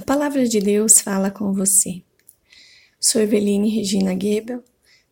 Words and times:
palavra 0.00 0.48
de 0.48 0.58
Deus 0.58 1.00
fala 1.00 1.30
com 1.30 1.52
você. 1.52 2.02
Sou 2.98 3.20
Eveline 3.20 3.68
Regina 3.68 4.12
Gebel, 4.12 4.64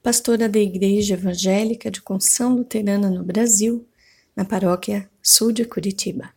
pastora 0.03 0.49
da 0.49 0.59
Igreja 0.59 1.15
Evangélica 1.15 1.91
de 1.91 2.03
Conção 2.03 2.57
Luterana 2.57 3.09
no 3.09 3.23
Brasil, 3.23 3.87
na 4.35 4.45
paróquia 4.45 5.09
sul 5.23 5.53
de 5.53 5.65
Curitiba. 5.65 6.35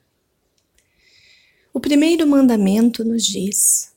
O 1.73 1.79
primeiro 1.79 2.27
mandamento 2.27 3.03
nos 3.03 3.25
diz: 3.25 3.91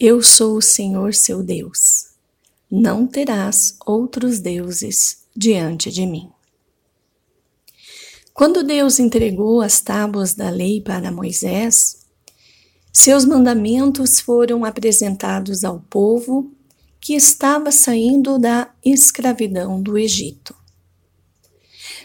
Eu 0.00 0.20
sou 0.20 0.56
o 0.56 0.62
Senhor 0.62 1.14
seu 1.14 1.42
Deus. 1.42 2.08
Não 2.70 3.06
terás 3.06 3.76
outros 3.86 4.40
deuses 4.40 5.22
diante 5.36 5.92
de 5.92 6.04
mim. 6.04 6.28
Quando 8.32 8.64
Deus 8.64 8.98
entregou 8.98 9.60
as 9.60 9.80
tábuas 9.80 10.34
da 10.34 10.50
lei 10.50 10.80
para 10.80 11.12
Moisés, 11.12 12.03
seus 12.96 13.24
mandamentos 13.24 14.20
foram 14.20 14.64
apresentados 14.64 15.64
ao 15.64 15.80
povo 15.80 16.52
que 17.00 17.14
estava 17.14 17.72
saindo 17.72 18.38
da 18.38 18.70
escravidão 18.84 19.82
do 19.82 19.98
Egito. 19.98 20.54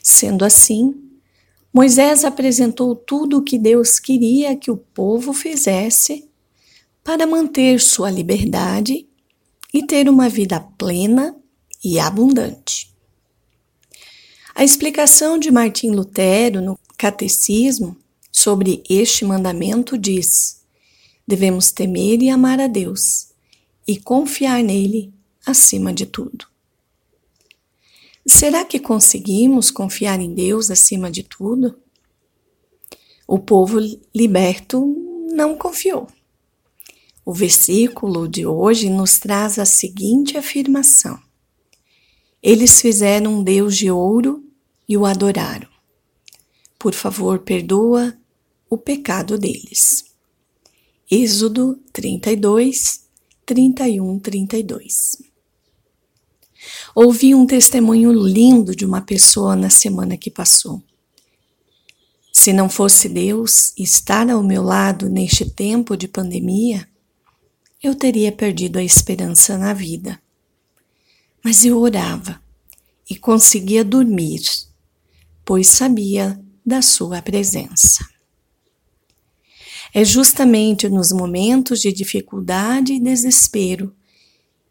Sendo 0.04 0.44
assim, 0.44 0.96
Moisés 1.72 2.26
apresentou 2.26 2.96
tudo 2.96 3.38
o 3.38 3.44
que 3.44 3.60
Deus 3.60 4.00
queria 4.00 4.56
que 4.56 4.72
o 4.72 4.78
povo 4.78 5.32
fizesse 5.32 6.28
para 7.04 7.28
manter 7.28 7.80
sua 7.80 8.10
liberdade 8.10 9.08
e 9.72 9.86
ter 9.86 10.10
uma 10.10 10.28
vida 10.28 10.60
plena 10.60 11.36
e 11.84 12.00
abundante. 12.00 12.92
A 14.56 14.64
explicação 14.64 15.38
de 15.38 15.52
Martim 15.52 15.92
Lutero 15.92 16.62
no 16.62 16.78
Catecismo 16.98 17.96
sobre 18.32 18.84
este 18.90 19.24
mandamento 19.24 19.96
diz: 19.96 20.59
Devemos 21.30 21.72
temer 21.72 22.24
e 22.24 22.30
amar 22.32 22.60
a 22.60 22.66
Deus 22.66 23.28
e 23.88 24.00
confiar 24.00 24.64
nele 24.64 25.14
acima 25.46 25.94
de 25.94 26.08
tudo. 26.08 26.48
Será 28.26 28.66
que 28.66 28.80
conseguimos 28.80 29.70
confiar 29.70 30.20
em 30.20 30.34
Deus 30.34 30.72
acima 30.72 31.12
de 31.12 31.22
tudo? 31.22 31.78
O 33.28 33.38
povo 33.38 33.78
liberto 34.12 34.84
não 35.32 35.56
confiou. 35.56 36.08
O 37.24 37.32
versículo 37.32 38.28
de 38.28 38.48
hoje 38.48 38.90
nos 38.90 39.20
traz 39.20 39.60
a 39.60 39.66
seguinte 39.66 40.36
afirmação: 40.36 41.22
Eles 42.42 42.82
fizeram 42.82 43.36
um 43.36 43.44
Deus 43.44 43.78
de 43.78 43.92
ouro 43.92 44.44
e 44.88 44.98
o 44.98 45.06
adoraram. 45.06 45.70
Por 46.80 46.96
favor, 46.96 47.38
perdoa 47.38 48.18
o 48.68 48.80
pecado 48.80 49.38
deles. 49.38 50.09
Êxodo 51.12 51.80
32, 51.92 53.02
31, 53.44 54.20
32. 54.20 55.18
Ouvi 56.94 57.34
um 57.34 57.48
testemunho 57.48 58.12
lindo 58.12 58.76
de 58.76 58.86
uma 58.86 59.02
pessoa 59.02 59.56
na 59.56 59.72
semana 59.72 60.16
que 60.16 60.30
passou. 60.30 60.84
Se 62.32 62.54
não 62.54 62.70
fosse 62.70 63.10
Deus 63.10 63.74
estar 63.76 64.30
ao 64.30 64.44
meu 64.44 64.62
lado 64.62 65.10
neste 65.10 65.50
tempo 65.50 65.98
de 65.98 66.08
pandemia, 66.08 66.88
eu 67.82 67.96
teria 67.96 68.32
perdido 68.32 68.78
a 68.78 68.84
esperança 68.84 69.58
na 69.58 69.74
vida. 69.74 70.22
Mas 71.44 71.66
eu 71.66 71.80
orava 71.80 72.40
e 73.10 73.16
conseguia 73.16 73.84
dormir, 73.84 74.44
pois 75.44 75.70
sabia 75.70 76.40
da 76.64 76.84
Sua 76.84 77.20
presença. 77.20 78.19
É 79.94 80.06
justamente 80.06 80.88
nos 80.88 81.12
momentos 81.12 81.82
de 81.82 81.92
dificuldade 81.92 82.94
e 82.94 83.00
desespero 83.00 83.94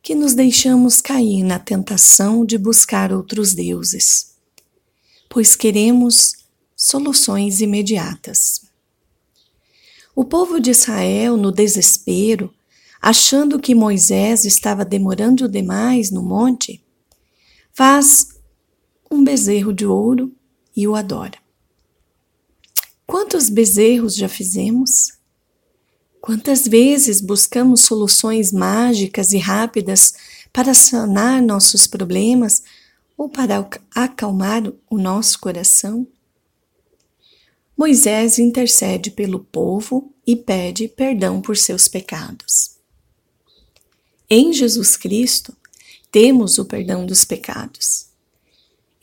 que 0.01 0.15
nos 0.15 0.35
deixamos 0.35 1.01
cair 1.01 1.43
na 1.43 1.59
tentação 1.59 2.45
de 2.45 2.57
buscar 2.57 3.13
outros 3.13 3.53
deuses, 3.53 4.35
pois 5.29 5.57
queremos 5.57 6.37
soluções 6.77 7.61
imediatas. 7.61 8.63
O 10.15 10.25
povo 10.25 10.61
de 10.61 10.71
Israel, 10.71 11.37
no 11.37 11.53
desespero, 11.53 12.55
achando 13.03 13.59
que 13.59 13.75
Moisés 13.75 14.45
estava 14.45 14.85
demorando 14.85 15.49
demais 15.49 16.11
no 16.11 16.23
monte, 16.23 16.83
faz 17.73 18.29
um 19.11 19.23
bezerro 19.23 19.73
de 19.73 19.87
ouro 19.87 20.33
e 20.77 20.87
o 20.87 20.95
adora. 20.95 21.39
Quantos 23.07 23.49
bezerros 23.49 24.15
já 24.15 24.29
fizemos? 24.29 25.18
Quantas 26.21 26.67
vezes 26.67 27.21
buscamos 27.21 27.83
soluções 27.83 28.53
mágicas 28.53 29.33
e 29.33 29.39
rápidas 29.39 30.15
para 30.53 30.75
sanar 30.75 31.41
nossos 31.41 31.87
problemas 31.87 32.63
ou 33.17 33.29
para 33.29 33.69
acalmar 33.95 34.63
o 34.91 34.99
nosso 34.99 35.39
coração? 35.39 36.07
Moisés 37.77 38.39
intercede 38.39 39.11
pelo 39.11 39.39
povo 39.39 40.13
e 40.27 40.35
pede 40.35 40.89
perdão 40.89 41.41
por 41.41 41.57
seus 41.57 41.87
pecados. 41.87 42.77
Em 44.29 44.53
Jesus 44.53 44.97
Cristo, 44.97 45.57
temos 46.11 46.59
o 46.59 46.65
perdão 46.65 47.07
dos 47.07 47.25
pecados. 47.25 48.07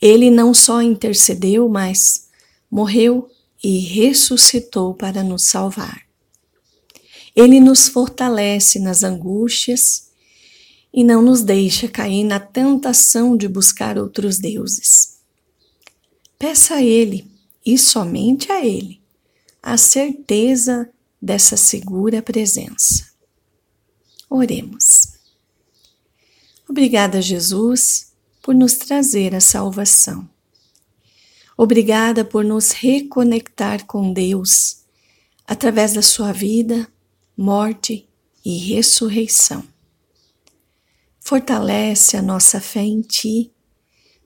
Ele 0.00 0.30
não 0.30 0.52
só 0.52 0.82
intercedeu, 0.82 1.68
mas 1.68 2.28
morreu 2.70 3.30
e 3.64 3.78
ressuscitou 3.78 4.94
para 4.94 5.24
nos 5.24 5.44
salvar. 5.44 6.05
Ele 7.36 7.60
nos 7.60 7.86
fortalece 7.86 8.78
nas 8.78 9.04
angústias 9.04 10.08
e 10.92 11.04
não 11.04 11.20
nos 11.20 11.42
deixa 11.42 11.86
cair 11.86 12.24
na 12.24 12.40
tentação 12.40 13.36
de 13.36 13.46
buscar 13.46 13.98
outros 13.98 14.38
deuses. 14.38 15.18
Peça 16.38 16.76
a 16.76 16.82
Ele, 16.82 17.30
e 17.64 17.76
somente 17.76 18.50
a 18.50 18.64
Ele, 18.64 19.02
a 19.62 19.76
certeza 19.76 20.88
dessa 21.20 21.56
segura 21.56 22.22
presença. 22.22 23.10
Oremos. 24.30 25.16
Obrigada, 26.68 27.20
Jesus, 27.20 28.12
por 28.40 28.54
nos 28.54 28.74
trazer 28.74 29.34
a 29.34 29.40
salvação. 29.40 30.28
Obrigada 31.56 32.24
por 32.24 32.44
nos 32.44 32.70
reconectar 32.70 33.84
com 33.86 34.12
Deus 34.12 34.84
através 35.46 35.92
da 35.94 36.02
sua 36.02 36.32
vida, 36.32 36.88
morte 37.36 38.08
e 38.44 38.56
ressurreição. 38.56 39.64
Fortalece 41.20 42.16
a 42.16 42.22
nossa 42.22 42.60
fé 42.60 42.82
em 42.82 43.00
Ti, 43.00 43.52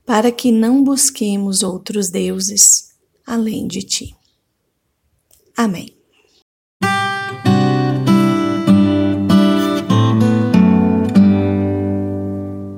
para 0.05 0.31
que 0.31 0.53
não 0.53 0.85
busquemos 0.85 1.63
outros 1.63 2.11
deuses 2.11 2.91
além 3.27 3.67
de 3.67 3.83
Ti. 3.83 4.17
Amém. 5.57 6.00